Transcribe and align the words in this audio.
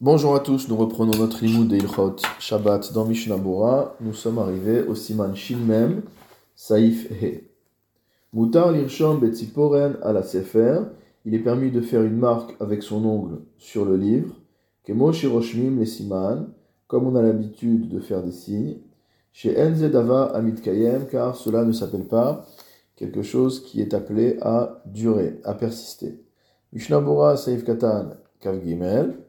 Bonjour 0.00 0.36
à 0.36 0.38
tous, 0.38 0.68
nous 0.68 0.76
reprenons 0.76 1.18
notre 1.18 1.44
limoud 1.44 1.66
de 1.66 1.74
Ilchot 1.74 2.14
Shabbat 2.38 2.92
dans 2.92 3.04
Mishnah 3.04 3.36
Bora. 3.36 3.96
Nous 4.00 4.12
sommes 4.12 4.38
arrivés 4.38 4.82
au 4.82 4.94
siman 4.94 5.34
Shin 5.34 6.02
Saif 6.54 7.10
He. 7.10 7.50
Mutar 8.32 8.70
lirshom 8.70 9.18
betziporen 9.18 9.96
à 10.04 10.12
la 10.12 10.22
sefer. 10.22 10.82
Il 11.24 11.34
est 11.34 11.40
permis 11.40 11.72
de 11.72 11.80
faire 11.80 12.04
une 12.04 12.16
marque 12.16 12.54
avec 12.60 12.84
son 12.84 13.04
ongle 13.04 13.40
sur 13.56 13.84
le 13.84 13.96
livre. 13.96 14.36
Kemo 14.84 15.12
shiroshmim 15.12 15.80
les 15.80 15.86
siman, 15.86 16.46
comme 16.86 17.08
on 17.08 17.16
a 17.16 17.22
l'habitude 17.22 17.88
de 17.88 17.98
faire 17.98 18.22
des 18.22 18.30
signes. 18.30 18.76
Chez 19.32 19.60
Enze 19.60 19.82
Dava 19.82 20.26
Amit 20.26 20.60
Kayem, 20.60 21.08
car 21.10 21.34
cela 21.34 21.64
ne 21.64 21.72
s'appelle 21.72 22.06
pas 22.06 22.46
quelque 22.94 23.22
chose 23.22 23.64
qui 23.64 23.80
est 23.80 23.94
appelé 23.94 24.38
à 24.42 24.80
durer, 24.86 25.40
à 25.42 25.54
persister. 25.54 26.22
Mishnah 26.72 27.00
Bora 27.00 27.36
Saif 27.36 27.64
Katan 27.64 28.10
Kav 28.38 28.64
Gimel. 28.64 29.27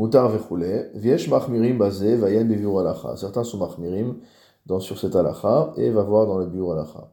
Mutar 0.00 0.30
vechule, 0.30 0.90
viesh 0.94 1.28
machmirim 1.28 1.76
bazé, 1.76 2.16
vayen 2.16 2.46
bevur 2.46 2.80
alacha. 2.80 3.18
Certains 3.18 3.44
sont 3.44 3.58
machmirim 3.58 4.16
dans, 4.64 4.80
sur 4.80 4.98
cette 4.98 5.14
alacha 5.14 5.74
et 5.76 5.90
va 5.90 6.02
voir 6.02 6.26
dans 6.26 6.38
le 6.38 6.46
bureau 6.46 6.72
alacha. 6.72 7.10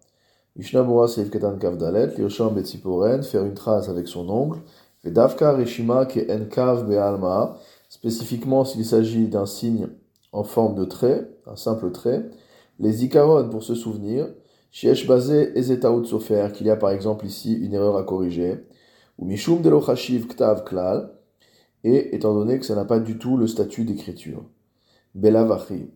Mishnah 0.55 0.83
Bora 0.83 1.09
Seif 1.09 1.29
Ketan 1.29 1.57
Kavdalet, 1.57 2.15
Lirsham 2.17 2.53
Betziporen, 2.53 3.23
faire 3.23 3.43
une 3.43 3.55
trace 3.55 3.89
avec 3.89 4.07
son 4.07 4.29
ongle, 4.29 4.59
Vedavka 5.03 5.51
Reshima 5.51 6.05
ke 6.05 6.31
Enkav 6.31 6.87
Bealma, 6.87 7.57
spécifiquement 7.89 8.63
s'il 8.63 8.85
s'agit 8.85 9.27
d'un 9.27 9.45
signe 9.45 9.89
en 10.31 10.45
forme 10.45 10.75
de 10.75 10.85
trait, 10.85 11.29
un 11.45 11.57
simple 11.57 11.91
trait, 11.91 12.23
les 12.79 13.03
ikaron 13.03 13.49
pour 13.49 13.63
se 13.63 13.75
souvenir, 13.75 14.29
Shiesh 14.71 15.05
Bazé 15.05 15.51
Ezetaout 15.59 16.05
Sofer, 16.05 16.47
qu'il 16.53 16.67
y 16.67 16.69
a 16.69 16.77
par 16.77 16.91
exemple 16.91 17.25
ici 17.25 17.53
une 17.53 17.73
erreur 17.73 17.97
à 17.97 18.03
corriger, 18.03 18.65
ou 19.17 19.25
Mishum 19.25 19.61
Delochashiv 19.61 20.27
Ktav 20.27 20.63
Klal, 20.63 21.16
et 21.83 22.15
étant 22.15 22.33
donné 22.33 22.59
que 22.59 22.65
ça 22.65 22.75
n'a 22.75 22.85
pas 22.85 22.99
du 22.99 23.17
tout 23.17 23.37
le 23.37 23.47
statut 23.47 23.85
d'écriture. 23.85 24.43
Belavachi, 25.15 25.89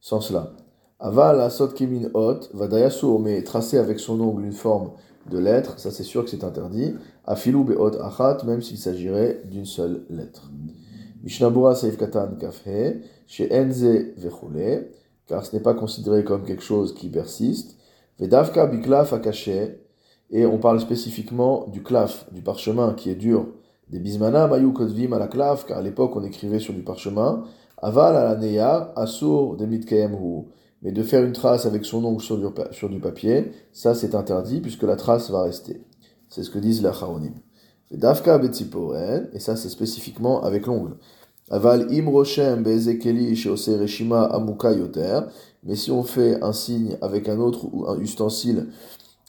sans 0.00 0.20
cela. 0.20 0.52
Aval 0.98 1.40
asot 1.40 1.68
kemin 1.68 2.10
hot, 2.14 2.40
vadayasur, 2.54 3.18
mais 3.18 3.42
tracer 3.42 3.78
avec 3.78 3.98
son 3.98 4.20
ongle 4.20 4.44
une 4.44 4.52
forme 4.52 4.92
de 5.30 5.38
lettre, 5.38 5.78
ça 5.78 5.90
c'est 5.90 6.02
sûr 6.02 6.24
que 6.24 6.30
c'est 6.30 6.44
interdit. 6.44 6.94
Afilu 7.24 7.64
be'ot 7.64 8.00
achat, 8.00 8.38
même 8.44 8.62
s'il 8.62 8.78
s'agirait 8.78 9.42
d'une 9.44 9.64
seule 9.64 10.04
lettre. 10.10 10.50
Mishnabura 11.22 11.74
seif 11.74 11.96
katan 11.96 12.36
kafhe, 12.38 13.02
chez 13.26 13.48
enze 13.52 13.84
vechule, 14.16 14.90
car 15.26 15.46
ce 15.46 15.54
n'est 15.54 15.62
pas 15.62 15.74
considéré 15.74 16.24
comme 16.24 16.44
quelque 16.44 16.62
chose 16.62 16.94
qui 16.94 17.08
persiste. 17.08 17.76
Vedavka 18.18 18.66
biklaf 18.66 19.12
akaché, 19.12 19.80
et 20.30 20.46
on 20.46 20.58
parle 20.58 20.80
spécifiquement 20.80 21.66
du 21.68 21.82
klaf, 21.82 22.32
du 22.32 22.42
parchemin 22.42 22.94
qui 22.94 23.10
est 23.10 23.14
dur, 23.14 23.46
des 23.90 23.98
bismana 23.98 24.46
mayu 24.46 24.72
kotvim 24.72 25.12
à 25.12 25.18
la 25.18 25.28
car 25.28 25.78
à 25.78 25.82
l'époque 25.82 26.16
on 26.16 26.24
écrivait 26.24 26.58
sur 26.58 26.74
du 26.74 26.82
parchemin. 26.82 27.44
Aval 27.82 28.16
à 28.16 28.24
la 28.24 28.36
neya, 28.36 28.92
asur 28.96 29.56
de. 29.56 29.66
Mais 30.84 30.90
de 30.90 31.02
faire 31.04 31.24
une 31.24 31.32
trace 31.32 31.64
avec 31.64 31.84
son 31.84 32.04
ongle 32.04 32.20
sur 32.22 32.88
du, 32.88 32.98
papier, 32.98 33.52
ça 33.72 33.94
c'est 33.94 34.16
interdit 34.16 34.60
puisque 34.60 34.82
la 34.82 34.96
trace 34.96 35.30
va 35.30 35.42
rester. 35.42 35.80
C'est 36.28 36.42
ce 36.42 36.50
que 36.50 36.58
disent 36.58 36.82
les 36.82 36.92
charonim. 36.92 37.34
Dafka 37.92 38.40
et 39.32 39.38
ça 39.38 39.54
c'est 39.54 39.68
spécifiquement 39.68 40.42
avec 40.42 40.66
l'ongle. 40.66 40.96
Aval 41.50 41.86
im 41.92 42.08
roshem 42.08 42.62
beezekeli 42.62 43.36
sheose 43.36 43.76
reshima 43.78 44.24
amuka 44.24 44.72
yoter. 44.72 45.20
Mais 45.64 45.76
si 45.76 45.90
on 45.90 46.02
fait 46.02 46.42
un 46.42 46.52
signe 46.52 46.96
avec 47.00 47.28
un 47.28 47.38
autre 47.38 47.66
ou 47.72 47.86
un 47.86 47.98
ustensile 47.98 48.68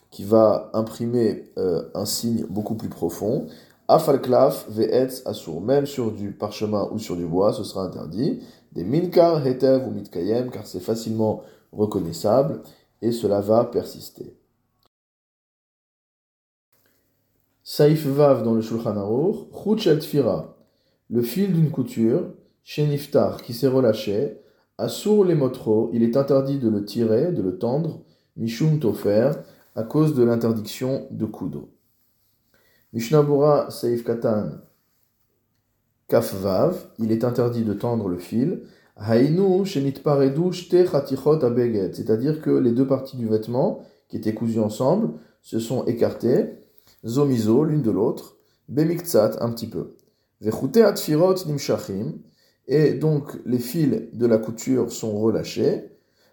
qui 0.10 0.24
va 0.24 0.72
imprimer 0.74 1.52
euh, 1.58 1.84
un 1.94 2.06
signe 2.06 2.46
beaucoup 2.50 2.76
plus 2.76 2.90
profond, 2.90 3.48
Afalklaf 3.94 4.66
ve'etz 4.70 5.22
asur. 5.26 5.62
Même 5.62 5.86
sur 5.86 6.12
du 6.12 6.32
parchemin 6.32 6.90
ou 6.92 6.98
sur 6.98 7.16
du 7.16 7.28
bois, 7.28 7.54
ce 7.54 7.64
sera 7.64 7.84
interdit. 7.84 8.42
Des 8.72 8.84
minkar, 8.84 9.46
hetev 9.46 9.88
ou 9.88 9.92
mitkayem, 9.92 10.50
car 10.50 10.66
c'est 10.66 10.80
facilement 10.80 11.44
reconnaissable 11.72 12.64
et 13.04 13.12
cela 13.12 13.40
va 13.40 13.66
persister. 13.66 14.36
Saif 17.64 18.08
Vav 18.08 18.44
dans 18.44 18.56
le 18.56 18.62
Shulchan 18.62 18.98
Aruch, 18.98 19.36
Chutchel 19.54 20.00
Tfira, 20.00 20.58
le 21.10 21.22
fil 21.22 21.54
d'une 21.54 21.70
couture, 21.70 22.34
Sheniftar, 22.64 23.44
qui 23.44 23.54
s'est 23.54 23.68
relâché, 23.68 24.40
Asur 24.80 25.24
les 25.24 25.36
motro, 25.36 25.92
il 25.94 26.02
est 26.02 26.18
interdit 26.18 26.58
de 26.58 26.68
le 26.68 26.84
tirer, 26.84 27.32
de 27.32 27.44
le 27.44 27.60
tendre, 27.60 28.02
Mishum 28.38 28.80
Tofer, 28.80 29.32
à 29.76 29.84
cause 29.84 30.16
de 30.16 30.24
l'interdiction 30.24 31.08
de 31.12 31.26
coudre. 31.26 31.68
Mishnabura 32.94 33.72
Saif 33.72 34.04
Katan 34.04 34.52
Kafvav, 36.08 36.76
il 37.00 37.12
est 37.12 37.24
interdit 37.24 37.64
de 37.64 37.74
tendre 37.74 38.08
le 38.08 38.20
fil. 38.20 38.66
Hainu 38.98 39.66
Shenit 39.66 39.94
Paredu 39.94 40.54
Shte 40.54 40.76
Abeget, 41.42 41.94
c'est-à-dire 41.96 42.40
que 42.40 42.52
les 42.52 42.72
deux 42.72 42.86
parties 42.86 43.18
du 43.18 43.28
vêtement 43.28 43.84
qui 44.08 44.18
étaient 44.18 44.36
cousues 44.36 44.60
ensemble 44.60 45.14
se 45.42 45.58
sont 45.58 45.86
écartées, 45.86 46.52
zomizo 47.04 47.64
l'une 47.64 47.82
de 47.82 47.90
l'autre, 47.90 48.38
bemiktsat 48.70 49.38
un 49.42 49.50
petit 49.50 49.68
peu. 49.68 49.96
Vechute 50.40 50.78
Atfirot 50.78 51.48
Nimshachim, 51.48 52.20
et 52.68 52.94
donc 52.94 53.40
les 53.48 53.58
fils 53.58 54.04
de 54.14 54.26
la 54.28 54.38
couture 54.38 54.92
sont 54.92 55.20
relâchés. 55.20 55.90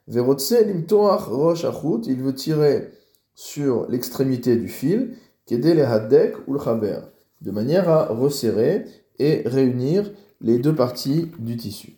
Verotse 0.09 0.53
Limtoach 0.53 1.23
Rosh 1.23 1.65
il 2.07 2.21
veut 2.21 2.35
tirer 2.35 2.91
sur 3.35 3.89
l'extrémité 3.89 4.57
du 4.57 4.69
fil 4.69 5.17
ou 5.53 6.53
le 6.53 7.03
de 7.41 7.51
manière 7.51 7.89
à 7.89 8.07
resserrer 8.07 8.85
et 9.19 9.43
réunir 9.47 10.11
les 10.41 10.59
deux 10.59 10.75
parties 10.75 11.31
du 11.39 11.57
tissu. 11.57 11.97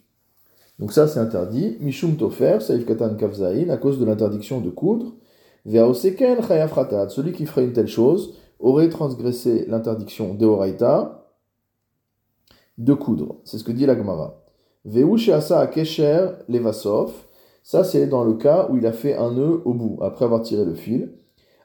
Donc 0.79 0.93
ça 0.93 1.07
c'est 1.07 1.21
interdit. 1.21 1.77
Mishum 1.81 2.17
tofer, 2.17 2.59
saif 2.61 2.85
katan 2.87 3.15
kavzaïn, 3.15 3.71
à 3.71 3.77
cause 3.77 3.99
de 3.99 4.05
l'interdiction 4.05 4.61
de 4.61 4.71
coudre. 4.71 5.15
Ve'aoseken 5.65 6.43
chayav 6.43 7.09
celui 7.09 7.33
qui 7.33 7.47
ferait 7.47 7.65
une 7.65 7.73
telle 7.73 7.89
chose 7.89 8.35
aurait 8.59 8.89
transgressé 8.89 9.65
l'interdiction 9.69 10.35
de 10.35 10.47
Horaïta 10.47 11.29
de 12.79 12.95
coudre. 12.95 13.37
C'est 13.45 13.59
ce 13.59 13.65
que 13.65 13.73
dit 13.73 13.87
la 13.87 13.97
Gemara. 13.97 14.43
Ve'u 14.85 15.19
sheasa 15.19 15.67
kesher 15.69 16.31
levasov, 16.49 17.13
ça 17.63 17.85
c'est 17.85 18.07
dans 18.07 18.25
le 18.25 18.35
cas 18.35 18.67
où 18.71 18.77
il 18.77 18.87
a 18.87 18.93
fait 18.93 19.17
un 19.17 19.31
nœud 19.33 19.63
au 19.65 19.75
bout, 19.75 19.99
après 20.03 20.25
avoir 20.25 20.43
tiré 20.43 20.65
le 20.65 20.75
fil. 20.75 21.13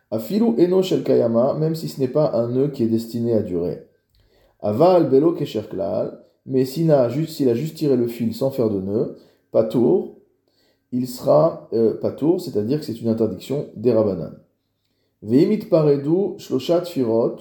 Afilu 0.10 0.56
eno 0.58 0.82
shel 0.82 1.04
kayama, 1.04 1.54
même 1.56 1.76
si 1.76 1.90
ce 1.90 2.00
n'est 2.00 2.08
pas 2.08 2.32
un 2.34 2.50
nœud 2.50 2.70
qui 2.70 2.84
est 2.84 2.88
destiné 2.88 3.34
à 3.34 3.42
durer. 3.42 3.88
Aval 4.62 5.10
belo 5.10 5.34
kesher 5.34 5.64
klal, 5.70 6.24
mais 6.46 6.64
s'il 6.64 6.92
a, 6.92 7.10
juste, 7.10 7.76
tiré 7.76 7.98
le 7.98 8.08
fil 8.08 8.34
sans 8.34 8.50
faire 8.50 8.70
de 8.70 8.80
nœud, 8.80 9.18
patour, 9.52 10.16
il 10.94 11.08
sera 11.08 11.68
euh, 11.74 12.00
patour, 12.00 12.40
c'est-à-dire 12.40 12.80
que 12.80 12.86
c'est 12.86 13.02
une 13.02 13.10
interdiction 13.10 13.68
des 13.76 13.92
rabanan. 13.92 14.32
Veimit 15.22 15.66
paredu 15.70 16.38
shloshat 16.38 16.86
firot 16.86 17.36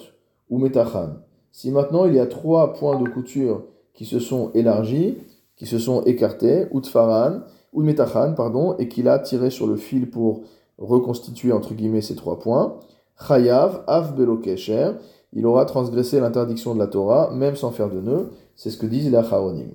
ou 0.49 0.57
metachan. 0.57 1.19
Si 1.51 1.71
maintenant 1.71 2.05
il 2.05 2.15
y 2.15 2.19
a 2.19 2.27
trois 2.27 2.73
points 2.73 2.99
de 2.99 3.07
couture 3.07 3.63
qui 3.93 4.05
se 4.05 4.19
sont 4.19 4.51
élargis, 4.53 5.17
qui 5.55 5.65
se 5.65 5.79
sont 5.79 6.03
écartés, 6.03 6.67
ou 6.71 6.81
tfaran, 6.81 7.41
ou 7.71 7.81
metachan, 7.81 8.33
pardon, 8.35 8.75
et 8.77 8.89
qu'il 8.89 9.07
a 9.07 9.19
tiré 9.19 9.49
sur 9.49 9.67
le 9.67 9.75
fil 9.77 10.09
pour 10.09 10.41
reconstituer 10.77 11.51
entre 11.51 11.73
guillemets 11.73 12.01
ces 12.01 12.15
trois 12.15 12.39
points. 12.39 12.79
Chayav, 13.27 13.83
Av 13.87 14.15
Belo 14.15 14.37
Kesher, 14.37 14.91
il 15.33 15.45
aura 15.45 15.65
transgressé 15.65 16.19
l'interdiction 16.19 16.73
de 16.73 16.79
la 16.79 16.87
Torah, 16.87 17.31
même 17.33 17.55
sans 17.55 17.71
faire 17.71 17.89
de 17.89 17.99
nœud. 17.99 18.31
C'est 18.55 18.69
ce 18.69 18.77
que 18.77 18.85
disent 18.85 19.09
les 19.09 19.17
Acharonim. 19.17 19.71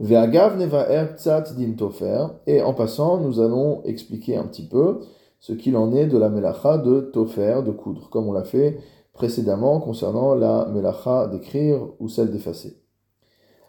Ve'agav 0.00 0.56
nevaer 0.56 1.16
tzat 1.16 1.54
din 1.56 1.72
tofer. 1.72 2.26
Et 2.46 2.62
en 2.62 2.72
passant, 2.72 3.18
nous 3.18 3.40
allons 3.40 3.82
expliquer 3.84 4.36
un 4.36 4.44
petit 4.44 4.66
peu 4.66 5.00
ce 5.40 5.52
qu'il 5.52 5.76
en 5.76 5.92
est 5.92 6.06
de 6.06 6.18
la 6.18 6.28
melacha 6.28 6.78
de 6.78 7.00
tofer, 7.00 7.62
de 7.64 7.72
coudre, 7.72 8.08
comme 8.10 8.28
on 8.28 8.32
l'a 8.32 8.44
fait 8.44 8.78
précédemment 9.12 9.80
concernant 9.80 10.34
la 10.34 10.66
melacha 10.66 11.26
d'écrire 11.26 11.88
ou 11.98 12.08
celle 12.08 12.30
d'effacer. 12.30 12.80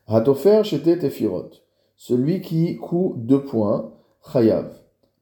Hatofer 0.07 0.63
shete 0.63 0.99
tefirot. 0.99 1.49
Celui 1.95 2.41
qui 2.41 2.77
coud 2.77 3.25
deux 3.25 3.43
points, 3.43 3.91
chayav 4.31 4.78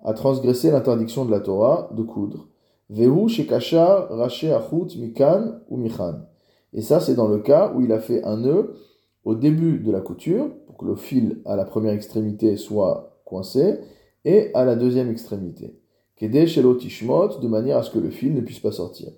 a 0.07 0.13
transgressé 0.13 0.71
l'interdiction 0.71 1.25
de 1.25 1.31
la 1.31 1.42
Torah 1.42 1.89
de 1.94 2.01
coudre. 2.01 2.48
Vehu 2.89 3.27
shekasha 3.27 4.07
mikan 4.98 5.59
ou 5.69 5.75
michan. 5.75 6.21
Et 6.71 6.81
ça, 6.81 7.01
c'est 7.01 7.15
dans 7.15 7.27
le 7.27 7.39
cas 7.39 7.74
où 7.75 7.81
il 7.81 7.92
a 7.92 8.00
fait 8.00 8.24
un 8.24 8.38
nœud 8.38 8.74
au 9.25 9.36
début 9.36 9.80
de 9.80 9.92
la 9.92 10.00
couture, 10.00 10.48
pour 10.65 10.77
que 10.77 10.86
le 10.86 10.95
fil 10.95 11.42
à 11.44 11.57
la 11.57 11.65
première 11.65 11.92
extrémité 11.92 12.56
soit 12.56 13.19
coincé, 13.25 13.80
et 14.24 14.50
à 14.54 14.63
la 14.63 14.77
deuxième 14.77 15.12
extrémité. 15.12 15.77
Kede 16.15 16.31
de 16.31 17.48
manière 17.48 17.77
à 17.77 17.83
ce 17.83 17.92
que 17.92 18.00
le 18.00 18.09
fil 18.09 18.33
ne 18.33 18.39
puisse 18.39 18.62
pas 18.62 18.71
sortir. 18.71 19.09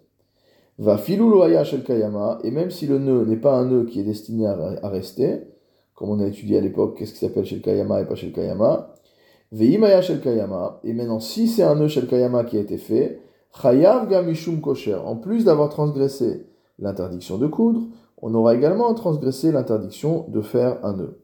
Va 0.80 0.98
shel 0.98 1.84
kayama, 1.84 2.40
et 2.44 2.50
même 2.50 2.72
si 2.72 2.88
le 2.88 2.98
nœud 2.98 3.26
n'est 3.26 3.38
pas 3.38 3.56
un 3.56 3.66
nœud 3.66 3.86
qui 3.86 4.00
est 4.00 4.04
destiné 4.04 4.48
à 4.48 4.90
rester, 4.90 5.42
comme 5.94 6.10
on 6.10 6.20
a 6.20 6.26
étudié 6.26 6.58
à 6.58 6.62
l'époque, 6.62 6.98
qu'est-ce 6.98 7.14
qui 7.14 7.20
s'appelle 7.20 7.46
shel 7.46 7.62
kayama 7.62 8.02
et 8.02 8.06
pas 8.06 8.16
shel 8.16 8.34
kayama, 8.34 8.96
Veimaya 9.52 10.02
shel 10.02 10.22
kayama, 10.22 10.80
et 10.84 10.94
maintenant 10.94 11.20
si 11.20 11.48
c'est 11.48 11.64
un 11.64 11.76
nœud 11.76 11.88
shel 11.88 12.08
kayama 12.08 12.44
qui 12.44 12.58
a 12.58 12.60
été 12.60 12.78
fait, 12.78 13.20
chayav 13.62 14.08
gamishum 14.08 14.62
kosher, 14.62 14.96
en 15.04 15.16
plus 15.16 15.46
d'avoir 15.46 15.70
transgressé 15.70 16.46
l'interdiction 16.78 17.38
de 17.38 17.48
coudre, 17.48 17.82
on 18.22 18.34
aura 18.36 18.54
également 18.54 18.94
transgressé 18.94 19.52
l'interdiction 19.52 20.26
de 20.30 20.42
faire 20.42 20.78
un 20.84 20.94
nœud. 20.94 21.22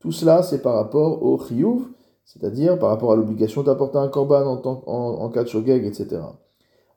Tout 0.00 0.12
cela, 0.12 0.42
c'est 0.42 0.62
par 0.62 0.74
rapport 0.74 1.22
au 1.22 1.38
chiyuv, 1.38 1.82
c'est-à-dire 2.24 2.78
par 2.78 2.88
rapport 2.88 3.12
à 3.12 3.16
l'obligation 3.16 3.62
d'apporter 3.62 3.98
un 3.98 4.08
korban 4.08 4.60
en, 4.86 5.28
cas 5.28 5.44
de 5.44 5.48
shogeg, 5.48 5.84
etc. 5.84 6.22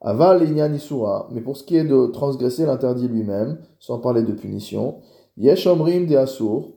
Aval 0.02 0.44
l'inyan 0.44 0.74
isura, 0.74 1.28
mais 1.32 1.42
pour 1.42 1.58
ce 1.58 1.64
qui 1.64 1.76
est 1.76 1.84
de 1.84 2.08
transgresser 2.08 2.66
l'interdit 2.66 3.08
lui-même, 3.08 3.60
sans 3.80 4.00
parler 4.00 4.24
de 4.24 4.32
punition, 4.32 5.02
yesh 5.38 5.68
omrim 5.68 6.06
de 6.06 6.16
asur, 6.16 6.70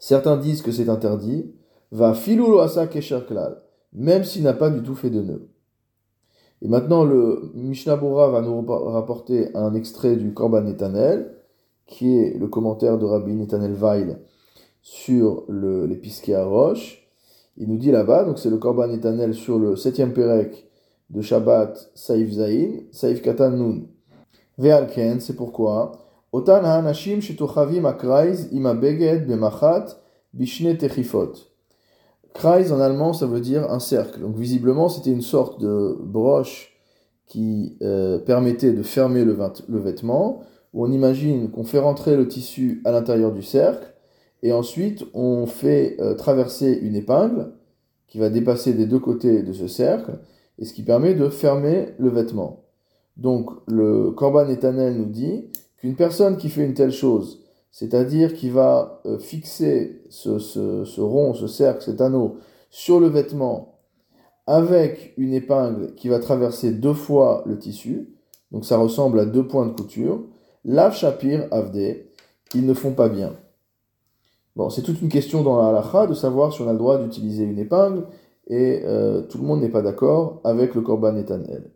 certains 0.00 0.36
disent 0.36 0.62
que 0.62 0.72
c'est 0.72 0.88
interdit, 0.88 1.54
va 1.92 2.14
filou 2.14 2.58
asa 2.58 2.88
même 3.92 4.24
s'il 4.24 4.42
n'a 4.42 4.52
pas 4.52 4.70
du 4.70 4.82
tout 4.82 4.96
fait 4.96 5.10
de 5.10 5.22
nœud. 5.22 5.48
Et 6.62 6.68
maintenant, 6.68 7.04
le 7.04 7.52
Mishnah 7.54 7.96
va 7.96 8.42
nous 8.42 8.64
rapporter 8.66 9.54
un 9.56 9.74
extrait 9.74 10.16
du 10.16 10.34
Korban 10.34 10.62
Netanel, 10.62 11.36
qui 11.86 12.18
est 12.18 12.38
le 12.38 12.48
commentaire 12.48 12.98
de 12.98 13.06
Rabbi 13.06 13.34
Netanel 13.34 13.72
Weil 13.72 14.20
sur 14.82 15.44
le, 15.48 15.86
les 15.86 16.34
à 16.34 16.44
roche. 16.44 17.08
Il 17.56 17.68
nous 17.68 17.78
dit 17.78 17.90
là-bas, 17.90 18.24
donc 18.24 18.38
c'est 18.38 18.50
le 18.50 18.58
Korban 18.58 18.88
Netanel 18.88 19.34
sur 19.34 19.58
le 19.58 19.76
septième 19.76 20.12
Perek 20.12 20.68
de 21.10 21.20
Shabbat 21.20 21.90
Saif 21.94 22.30
Zain, 22.30 22.82
Saif 22.92 23.22
Katan 23.22 23.50
Nun. 23.50 23.82
Ve'alken, 24.58 25.20
c'est 25.20 25.36
pourquoi. 25.36 25.92
Otan. 26.32 26.62
Kreis 32.32 32.72
en 32.72 32.80
allemand, 32.80 33.12
ça 33.12 33.26
veut 33.26 33.40
dire 33.40 33.70
un 33.70 33.80
cercle. 33.80 34.20
Donc 34.20 34.36
visiblement, 34.36 34.88
c'était 34.88 35.10
une 35.10 35.22
sorte 35.22 35.60
de 35.60 35.96
broche 36.00 36.76
qui 37.26 37.76
euh, 37.82 38.18
permettait 38.18 38.72
de 38.72 38.82
fermer 38.82 39.24
le, 39.24 39.36
vêtement, 39.68 40.42
où 40.72 40.84
on 40.84 40.90
imagine 40.90 41.50
qu'on 41.50 41.64
fait 41.64 41.78
rentrer 41.78 42.16
le 42.16 42.26
tissu 42.26 42.82
à 42.84 42.90
l'intérieur 42.90 43.32
du 43.32 43.42
cercle, 43.42 43.94
et 44.42 44.52
ensuite 44.52 45.04
on 45.14 45.46
fait 45.46 45.96
euh, 46.00 46.14
traverser 46.14 46.72
une 46.82 46.96
épingle 46.96 47.52
qui 48.08 48.18
va 48.18 48.30
dépasser 48.30 48.72
des 48.72 48.86
deux 48.86 48.98
côtés 48.98 49.42
de 49.42 49.52
ce 49.52 49.68
cercle, 49.68 50.18
et 50.58 50.64
ce 50.64 50.72
qui 50.72 50.82
permet 50.82 51.14
de 51.14 51.28
fermer 51.28 51.94
le 51.98 52.08
vêtement. 52.08 52.64
Donc 53.16 53.50
le 53.68 54.10
Korban 54.10 54.48
Etanel 54.48 54.96
nous 54.96 55.06
dit 55.06 55.46
qu'une 55.80 55.96
personne 55.96 56.36
qui 56.36 56.48
fait 56.48 56.64
une 56.64 56.74
telle 56.74 56.92
chose 56.92 57.40
c'est-à-dire 57.70 58.34
qu'il 58.34 58.52
va 58.52 59.00
euh, 59.06 59.18
fixer 59.18 60.02
ce, 60.08 61.00
rond, 61.00 61.34
ce 61.34 61.46
cercle, 61.46 61.82
cet 61.82 62.00
anneau 62.00 62.36
sur 62.70 63.00
le 63.00 63.08
vêtement 63.08 63.78
avec 64.46 65.14
une 65.16 65.32
épingle 65.32 65.94
qui 65.94 66.08
va 66.08 66.18
traverser 66.18 66.72
deux 66.72 66.94
fois 66.94 67.44
le 67.46 67.58
tissu, 67.58 68.08
donc 68.50 68.64
ça 68.64 68.78
ressemble 68.78 69.20
à 69.20 69.24
deux 69.24 69.46
points 69.46 69.66
de 69.66 69.72
couture. 69.72 70.24
Lav 70.64 70.94
Shapir 70.94 71.46
Avde, 71.52 72.04
ils 72.54 72.66
ne 72.66 72.74
font 72.74 72.92
pas 72.92 73.08
bien. 73.08 73.34
Bon, 74.56 74.68
c'est 74.68 74.82
toute 74.82 75.00
une 75.00 75.08
question 75.08 75.42
dans 75.42 75.62
la 75.62 75.68
halakha 75.68 76.08
de 76.08 76.14
savoir 76.14 76.52
si 76.52 76.60
on 76.62 76.68
a 76.68 76.72
le 76.72 76.78
droit 76.78 76.98
d'utiliser 76.98 77.44
une 77.44 77.58
épingle, 77.58 78.06
et 78.48 78.82
euh, 78.84 79.22
tout 79.22 79.38
le 79.38 79.44
monde 79.44 79.60
n'est 79.60 79.68
pas 79.68 79.82
d'accord 79.82 80.40
avec 80.42 80.74
le 80.74 80.80
korban 80.80 81.16
etanel. 81.16 81.70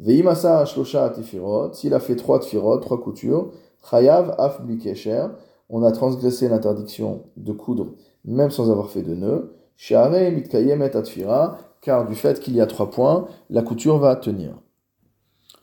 Veimasa 0.00 0.64
Shlosha 0.64 1.10
Tifirot, 1.10 1.72
s'il 1.72 1.94
a 1.94 2.00
fait 2.00 2.16
trois 2.16 2.40
tfirot, 2.40 2.78
trois 2.78 3.00
coutures, 3.00 3.52
Chayav 3.88 4.34
af 4.38 4.62
blikesher, 4.62 5.26
on 5.68 5.82
a 5.82 5.92
transgressé 5.92 6.48
l'interdiction 6.48 7.24
de 7.36 7.52
coudre 7.52 7.94
même 8.24 8.50
sans 8.50 8.70
avoir 8.70 8.90
fait 8.90 9.02
de 9.02 9.14
nœud. 9.14 9.54
Share 9.76 10.10
mitkayemet 10.10 10.96
atfira, 10.96 11.58
car 11.80 12.06
du 12.06 12.14
fait 12.14 12.40
qu'il 12.40 12.54
y 12.54 12.60
a 12.60 12.66
trois 12.66 12.90
points, 12.90 13.26
la 13.50 13.62
couture 13.62 13.98
va 13.98 14.16
tenir. 14.16 14.54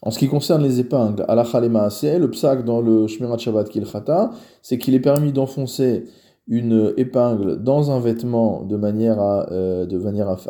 En 0.02 0.12
ce 0.12 0.20
qui 0.20 0.28
concerne 0.28 0.64
les 0.64 0.80
épingles, 0.80 1.26
à 1.28 1.36
la 1.36 1.44
le 1.44 2.28
psak 2.28 2.66
dans 2.66 2.82
le 2.82 3.08
Shmirat 3.08 3.38
Shabbat 3.38 3.70
Kilchata, 3.70 4.32
c'est 4.62 4.78
qu'il 4.78 4.96
est 4.96 5.00
permis 5.00 5.32
d'enfoncer 5.32 6.06
une 6.52 6.94
épingle 6.98 7.64
dans 7.64 7.92
un 7.92 8.02
vêtement 8.02 8.64
de 8.64 8.76
manière 8.76 9.22
à, 9.22 9.50
euh, 9.54 9.88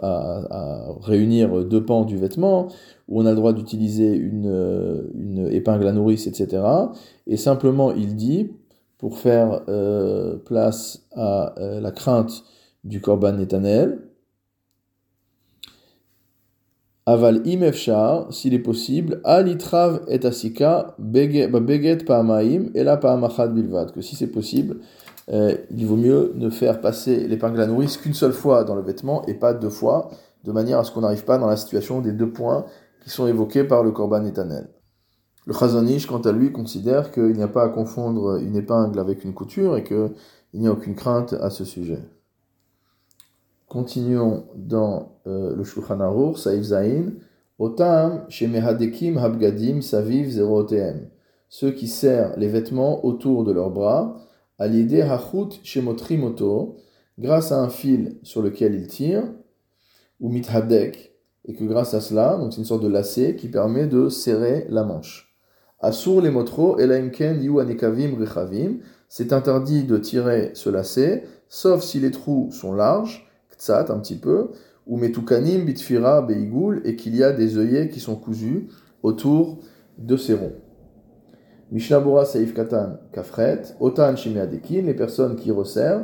à, 0.02 0.86
réunir 1.00 1.64
deux 1.64 1.86
pans 1.86 2.06
du 2.06 2.18
vêtement, 2.18 2.70
où 3.08 3.22
on 3.22 3.26
a 3.28 3.30
le 3.30 3.36
droit 3.36 3.54
d'utiliser 3.54 4.12
une, 4.16 4.48
euh, 4.48 5.52
épingle 5.52 5.86
à 5.88 5.92
nourrice, 5.92 6.26
etc. 6.26 6.64
Et 7.28 7.38
simplement, 7.38 7.92
il 7.92 8.16
dit, 8.16 8.50
pour 8.98 9.20
faire 9.20 9.62
euh, 9.70 10.38
place 10.38 11.06
à 11.16 11.54
la 11.58 11.92
crainte 11.92 12.46
du 12.84 13.00
korban 13.00 13.34
netanel, 13.34 14.00
aval 17.06 17.46
imefshar, 17.46 18.34
s'il 18.34 18.56
est 18.56 18.60
possible, 18.60 19.22
alitrav 19.24 20.02
et 20.08 20.26
asika 20.26 20.96
beget 20.98 22.06
paamaim 22.06 22.72
et 22.74 22.84
la 22.84 22.98
paamachad 22.98 23.54
bilvad, 23.54 23.92
que 23.92 24.02
si 24.02 24.16
c'est 24.16 24.32
possible, 24.32 24.78
euh, 25.30 25.56
il 25.70 25.86
vaut 25.86 25.96
mieux 25.96 26.34
ne 26.36 26.50
faire 26.50 26.82
passer 26.82 27.28
l'épingle 27.28 27.62
à 27.62 27.68
nourrice 27.68 27.98
qu'une 27.98 28.14
seule 28.14 28.34
fois 28.34 28.64
dans 28.64 28.76
le 28.76 28.82
vêtement 28.82 29.26
et 29.28 29.34
pas 29.34 29.54
deux 29.54 29.70
fois, 29.70 30.10
de 30.44 30.52
manière 30.52 30.80
à 30.80 30.84
ce 30.84 30.92
qu'on 30.92 31.02
n'arrive 31.02 31.26
pas 31.26 31.38
dans 31.38 31.48
la 31.48 31.58
situation 31.58 32.02
des 32.02 32.12
deux 32.12 32.32
points 32.32 32.66
qui 33.04 33.10
sont 33.10 33.28
évoqués 33.28 33.64
par 33.64 33.84
le 33.84 33.92
Korban 33.92 34.26
éternel. 34.26 34.70
Le 35.46 35.54
Chazanish, 35.54 36.06
quant 36.06 36.22
à 36.22 36.32
lui, 36.32 36.52
considère 36.52 37.12
qu'il 37.12 37.34
n'y 37.34 37.44
a 37.44 37.48
pas 37.48 37.64
à 37.64 37.70
confondre 37.70 38.38
une 38.38 38.56
épingle 38.56 39.00
avec 39.00 39.24
une 39.24 39.34
couture 39.34 39.76
et 39.76 39.84
qu'il 39.84 40.12
n'y 40.54 40.68
a 40.68 40.72
aucune 40.72 40.96
crainte 40.96 41.34
à 41.34 41.50
ce 41.50 41.66
sujet. 41.66 42.00
Continuons 43.68 44.46
dans 44.56 45.14
euh, 45.28 45.56
le 45.56 45.64
Shulchan 45.64 46.00
Aruch, 46.00 46.38
Saïf 46.38 46.64
Zain. 46.64 47.14
Otam, 47.58 48.26
chez 48.28 48.48
Mehadekim 48.48 49.18
Habgadim 49.18 49.82
Saviv 49.82 50.30
Zero 50.30 50.66
Ceux 51.48 51.72
qui 51.72 51.88
serrent 51.88 52.34
les 52.38 52.48
vêtements 52.48 53.06
autour 53.06 53.44
de 53.44 53.52
leurs 53.52 53.70
bras, 53.70 54.18
à 54.62 54.68
l'idée 54.68 55.02
hachut 55.02 55.60
shemotrimoto, 55.64 56.78
grâce 57.18 57.52
à 57.52 57.60
un 57.60 57.70
fil 57.70 58.20
sur 58.22 58.44
lequel 58.44 58.76
il 58.76 58.86
tire, 58.86 59.24
ou 60.20 60.30
mithadek, 60.30 61.16
et 61.46 61.56
que 61.56 61.64
grâce 61.64 61.96
à 61.96 62.00
cela, 62.00 62.38
donc 62.38 62.54
c'est 62.54 62.60
une 62.60 62.66
sorte 62.66 62.84
de 62.84 62.88
lacet 62.88 63.36
qui 63.36 63.48
permet 63.48 63.88
de 63.88 64.10
serrer 64.10 64.68
la 64.70 64.84
manche. 64.84 65.36
Asur 65.80 66.22
les 66.22 66.30
motro 66.30 66.78
elaimken 66.78 67.42
yu 67.42 67.60
anekavim 67.60 68.16
rechavim, 68.20 68.82
c'est 69.10 69.34
interdit 69.34 69.84
de 69.84 69.98
tirer 69.98 70.52
ce 70.54 70.70
lacet, 70.70 71.24
sauf 71.50 71.82
si 71.82 72.00
les 72.00 72.12
trous 72.12 72.52
sont 72.52 72.74
larges, 72.74 73.28
ktsat 73.50 73.90
un 73.90 73.98
petit 73.98 74.20
peu, 74.20 74.52
ou 74.86 74.96
metukanim 74.96 75.66
bitfira 75.66 76.22
beigul, 76.22 76.84
et 76.86 76.96
qu'il 76.96 77.16
y 77.16 77.24
a 77.24 77.32
des 77.32 77.58
œillets 77.58 77.90
qui 77.90 78.00
sont 78.00 78.16
cousus 78.16 78.68
autour 79.02 79.58
de 79.98 80.18
ces 80.18 80.36
ronds. 80.36 80.54
Mishnabura 81.72 82.26
Saif 82.26 82.54
Katan 82.54 82.98
Kafret, 83.14 83.76
Otan 83.80 84.18
Shimeadekin, 84.18 84.82
les 84.82 84.94
personnes 84.94 85.38
qui 85.38 85.52
resserrent. 85.52 86.04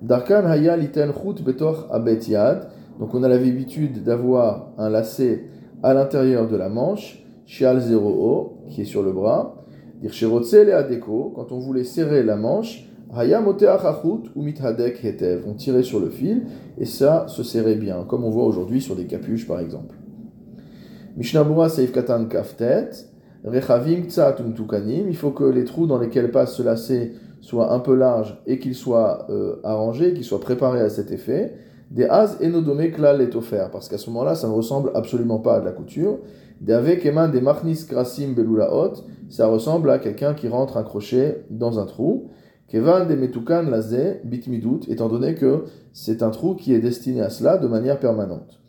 Darkan 0.00 0.46
Haya 0.46 0.76
Liten 0.76 1.12
Chut 1.12 1.44
Betor 1.44 1.86
Abet 1.90 2.20
Yad. 2.28 2.68
Donc 2.98 3.14
on 3.14 3.22
a 3.22 3.28
l'habitude 3.28 4.02
d'avoir 4.02 4.72
un 4.78 4.88
lacet 4.88 5.44
à 5.82 5.92
l'intérieur 5.92 6.48
de 6.48 6.56
la 6.56 6.70
manche, 6.70 7.22
Shial 7.44 7.78
0O, 7.78 8.68
qui 8.70 8.82
est 8.82 8.86
sur 8.86 9.02
le 9.02 9.12
bras. 9.12 9.62
Dircherotse 10.00 10.54
le 10.54 10.74
Adeko, 10.74 11.32
quand 11.36 11.52
on 11.52 11.58
voulait 11.58 11.84
serrer 11.84 12.22
la 12.22 12.36
manche, 12.36 12.88
Haya 13.14 13.42
Moteachachut 13.42 14.30
ou 14.34 14.42
Mithadek 14.42 15.04
Hetev. 15.04 15.44
On 15.46 15.52
tirait 15.52 15.82
sur 15.82 16.00
le 16.00 16.08
fil 16.08 16.46
et 16.78 16.86
ça 16.86 17.26
se 17.28 17.42
serrait 17.42 17.74
bien, 17.74 18.04
comme 18.08 18.24
on 18.24 18.30
voit 18.30 18.44
aujourd'hui 18.44 18.80
sur 18.80 18.96
des 18.96 19.04
capuches 19.04 19.46
par 19.46 19.60
exemple. 19.60 19.94
Mishnabura 21.18 21.68
Saif 21.68 21.92
Katan 21.92 22.24
Kaftet 22.24 22.90
il 23.44 25.16
faut 25.16 25.30
que 25.30 25.44
les 25.44 25.64
trous 25.64 25.86
dans 25.86 25.98
lesquels 25.98 26.30
passe 26.30 26.54
ce 26.54 26.62
lacet 26.62 27.12
soient 27.40 27.72
un 27.72 27.80
peu 27.80 27.94
larges 27.94 28.40
et 28.46 28.58
qu'ils 28.58 28.76
soient 28.76 29.26
euh, 29.30 29.56
arrangés, 29.64 30.14
qu'ils 30.14 30.24
soient 30.24 30.40
préparés 30.40 30.80
à 30.80 30.88
cet 30.88 31.10
effet. 31.10 31.54
Des 31.90 32.04
az 32.04 32.38
enodome 32.40 32.90
klal 32.90 33.20
est 33.20 33.34
offert, 33.34 33.70
parce 33.70 33.88
qu'à 33.88 33.98
ce 33.98 34.08
moment-là, 34.10 34.34
ça 34.34 34.48
ne 34.48 34.52
ressemble 34.52 34.92
absolument 34.94 35.40
pas 35.40 35.56
à 35.56 35.60
de 35.60 35.66
la 35.66 35.72
couture. 35.72 36.18
Des 36.60 36.72
avec 36.72 37.02
des 37.02 37.40
machnis 37.40 37.84
krasim 37.86 38.32
belulaot, 38.34 38.92
ça 39.28 39.48
ressemble 39.48 39.90
à 39.90 39.98
quelqu'un 39.98 40.32
qui 40.34 40.48
rentre 40.48 40.76
un 40.76 40.84
crochet 40.84 41.44
dans 41.50 41.80
un 41.80 41.84
trou. 41.84 42.30
Kevan 42.68 43.06
de 43.08 43.14
metukan 43.14 43.64
lazé 43.64 44.20
bitmidut, 44.24 44.88
étant 44.88 45.08
donné 45.08 45.34
que 45.34 45.64
c'est 45.92 46.22
un 46.22 46.30
trou 46.30 46.54
qui 46.54 46.72
est 46.72 46.78
destiné 46.78 47.20
à 47.20 47.28
cela 47.28 47.58
de 47.58 47.66
manière 47.66 47.98
permanente. 47.98 48.60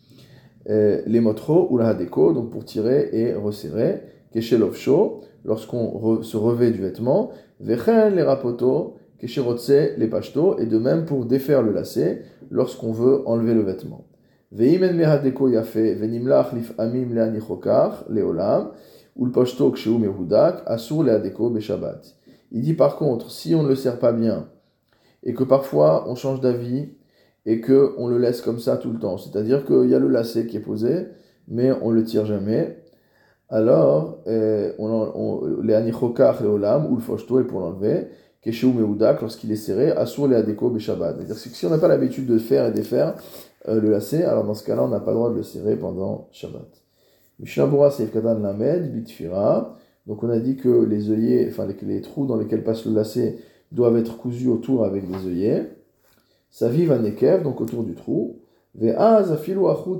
les 0.65 1.21
motro 1.21 1.67
ou 1.69 1.77
la 1.77 1.89
hadeko, 1.89 2.33
donc 2.33 2.49
pour 2.49 2.65
tirer 2.65 3.09
et 3.13 3.35
resserrer 3.35 4.01
keshelovsho, 4.33 5.21
lorsqu'on 5.45 6.21
se 6.23 6.37
revêt 6.37 6.71
du 6.71 6.81
vêtement, 6.81 7.31
vechen 7.59 8.15
les 8.15 8.23
rapoto, 8.23 8.95
kesherotse 9.19 9.95
les 9.97 10.07
pashto, 10.07 10.59
et 10.59 10.65
de 10.65 10.77
même 10.77 11.05
pour 11.05 11.25
défaire 11.25 11.61
le 11.61 11.71
lacet, 11.71 12.23
lorsqu'on 12.49 12.91
veut 12.91 13.21
enlever 13.27 13.53
le 13.53 13.61
vêtement. 13.61 14.05
Veimen 14.51 14.95
mehadeko 14.95 15.49
yafe, 15.49 15.97
venimlach 15.97 16.53
lif 16.53 16.73
amim 16.77 17.13
leanichokar, 17.13 18.05
leolam, 18.09 18.71
ou 19.15 19.25
le 19.25 19.31
pashto 19.31 19.71
ksheou 19.71 19.97
mehudak, 19.97 20.63
asur 20.65 21.03
leadeko 21.03 21.49
beshabbat. 21.49 22.15
Il 22.51 22.61
dit 22.61 22.73
par 22.73 22.97
contre, 22.97 23.31
si 23.31 23.55
on 23.55 23.63
ne 23.63 23.69
le 23.69 23.75
sert 23.75 23.99
pas 23.99 24.11
bien, 24.11 24.49
et 25.23 25.33
que 25.33 25.43
parfois 25.43 26.05
on 26.09 26.15
change 26.15 26.41
d'avis, 26.41 26.89
et 27.45 27.61
que 27.61 27.93
on 27.97 28.07
le 28.07 28.17
laisse 28.17 28.41
comme 28.41 28.59
ça 28.59 28.77
tout 28.77 28.91
le 28.91 28.99
temps, 28.99 29.17
c'est-à-dire 29.17 29.65
qu'il 29.65 29.89
y 29.89 29.95
a 29.95 29.99
le 29.99 30.07
lacet 30.07 30.47
qui 30.47 30.57
est 30.57 30.61
posé, 30.61 31.07
mais 31.47 31.71
on 31.81 31.91
le 31.91 32.03
tire 32.03 32.25
jamais, 32.25 32.82
alors 33.53 34.17
euh, 34.25 34.73
on, 34.79 34.89
on, 34.89 35.61
les 35.61 35.75
anichokach 35.75 36.41
le 36.41 36.47
olam 36.47 36.91
ou 36.91 36.95
le 36.95 37.01
foshto 37.01 37.39
et 37.39 37.43
pour 37.43 37.59
l'enlever, 37.59 38.07
keshu 38.41 38.73
meudak 38.73 39.21
lorsqu'il 39.21 39.51
est 39.51 39.57
serré, 39.57 39.91
asur 39.91 40.27
le 40.27 40.37
adeko 40.37 40.71
beshabbat. 40.71 41.17
C'est-à-dire 41.17 41.35
que 41.35 41.39
si 41.39 41.65
on 41.67 41.69
n'a 41.69 41.77
pas 41.77 41.87
l'habitude 41.87 42.25
de 42.25 42.39
faire 42.39 42.65
et 42.65 42.71
défaire 42.71 43.15
euh, 43.67 43.79
le 43.79 43.91
lacet, 43.91 44.23
alors 44.23 44.43
dans 44.43 44.55
ce 44.55 44.63
cas-là 44.63 44.83
on 44.83 44.87
n'a 44.87 44.99
pas 44.99 45.11
le 45.11 45.17
droit 45.17 45.29
de 45.29 45.35
le 45.35 45.43
serrer 45.43 45.75
pendant 45.75 46.29
Shabbat. 46.31 46.67
Mishnabura 47.39 47.91
seif 47.91 48.11
katan 48.11 48.39
lamed 48.39 48.91
bitfira. 48.91 49.77
Donc 50.07 50.23
on 50.23 50.29
a 50.29 50.39
dit 50.39 50.55
que 50.55 50.83
les 50.83 51.11
œillets, 51.11 51.47
enfin 51.47 51.67
les, 51.67 52.01
trous 52.01 52.25
dans 52.25 52.37
lesquels 52.37 52.63
passe 52.63 52.87
le 52.87 52.93
lacet 52.95 53.37
doivent 53.71 53.97
être 53.97 54.17
cousus 54.17 54.49
autour 54.49 54.83
avec 54.83 55.07
des 55.07 55.27
œillets. 55.27 55.69
Ça 56.49 56.69
vive 56.69 56.91
à 56.91 56.97
nekev, 56.97 57.43
donc 57.43 57.61
autour 57.61 57.83
du 57.83 57.93
trou. 57.93 58.39
Ve'az 58.73 59.31
achut 59.31 59.55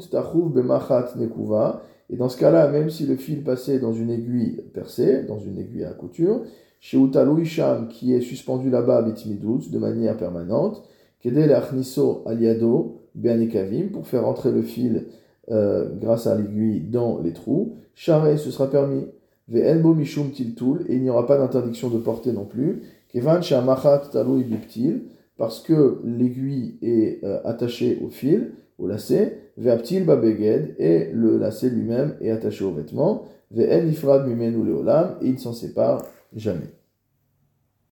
tachouv 0.10 0.51
bemachat 0.51 1.12
nekuva. 1.17 1.83
Et 2.10 2.15
dans 2.15 2.29
ce 2.29 2.38
cas-là, 2.38 2.69
même 2.69 2.89
si 2.89 3.05
le 3.05 3.15
fil 3.15 3.43
passait 3.43 3.79
dans 3.79 3.93
une 3.93 4.10
aiguille 4.10 4.62
percée, 4.74 5.24
dans 5.24 5.39
une 5.39 5.57
aiguille 5.57 5.86
à 5.86 5.93
couture, 5.93 6.41
chez 6.79 6.98
Utalou 6.98 7.39
Isham, 7.39 7.88
qui 7.88 8.13
est 8.13 8.22
suspendu 8.22 8.69
là-bas, 8.69 9.01
bitmidut, 9.03 9.69
de 9.72 9.79
manière 9.79 10.17
permanente, 10.17 10.83
kedel 11.22 11.53
achniso 11.53 12.24
aliado, 12.25 13.00
be'anekavim, 13.15 13.89
pour 13.91 14.05
faire 14.07 14.27
entrer 14.27 14.51
le 14.51 14.62
fil 14.62 15.05
euh, 15.51 15.89
grâce 16.00 16.27
à 16.27 16.36
l'aiguille 16.36 16.81
dans 16.81 17.19
les 17.19 17.31
trous, 17.31 17.75
charé, 17.95 18.38
ce 18.38 18.51
sera 18.51 18.69
permis. 18.69 19.05
Ve'enbo 19.48 19.93
mishum 19.93 20.31
tiltul, 20.31 20.86
et 20.88 20.95
il 20.95 21.03
n'y 21.03 21.10
aura 21.10 21.25
pas 21.25 21.38
d'interdiction 21.38 21.89
de 21.89 21.98
porter 21.98 22.31
non 22.31 22.45
plus. 22.45 22.83
Kevan 23.10 23.41
shamachat 23.41 24.10
talou 24.12 24.43
biptil, 24.43 25.03
parce 25.38 25.62
que 25.62 26.00
l'aiguille 26.04 26.78
est 26.82 27.24
euh, 27.24 27.40
attachée 27.44 28.00
au 28.04 28.10
fil, 28.10 28.54
au 28.78 28.88
lacet, 28.88 29.40
ve'aptil 29.58 30.06
babeged, 30.06 30.75
et 30.80 31.10
le 31.13 31.38
lacet 31.38 31.70
lui-même 31.70 32.16
est 32.22 32.32
attaché 32.32 32.63
au 32.63 32.72
vêtement, 32.72 33.25
ve'en 33.52 33.88
ifrad 33.88 34.28
mimenu 34.28 34.63
leolam, 34.63 35.18
et 35.22 35.28
il 35.28 35.34
ne 35.34 35.38
s'en 35.38 35.54
sépare 35.54 36.06
jamais. 36.36 36.72